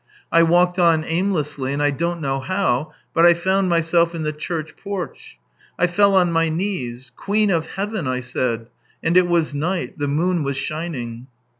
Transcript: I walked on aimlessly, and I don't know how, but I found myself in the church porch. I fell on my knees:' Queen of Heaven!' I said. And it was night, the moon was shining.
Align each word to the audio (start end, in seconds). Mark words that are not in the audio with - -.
I 0.31 0.41
walked 0.41 0.79
on 0.79 1.03
aimlessly, 1.03 1.73
and 1.73 1.83
I 1.83 1.91
don't 1.91 2.21
know 2.21 2.39
how, 2.39 2.91
but 3.13 3.23
I 3.23 3.35
found 3.35 3.69
myself 3.69 4.15
in 4.15 4.23
the 4.23 4.33
church 4.33 4.75
porch. 4.75 5.37
I 5.77 5.85
fell 5.85 6.15
on 6.15 6.31
my 6.31 6.49
knees:' 6.49 7.11
Queen 7.15 7.51
of 7.51 7.67
Heaven!' 7.67 8.07
I 8.07 8.21
said. 8.21 8.65
And 9.03 9.15
it 9.15 9.27
was 9.27 9.53
night, 9.53 9.99
the 9.99 10.07
moon 10.07 10.41
was 10.43 10.57
shining. 10.57 11.27